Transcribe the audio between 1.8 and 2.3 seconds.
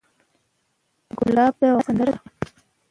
سندره ده.